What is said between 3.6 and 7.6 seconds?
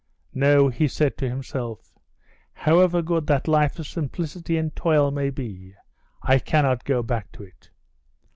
of simplicity and toil may be, I cannot go back to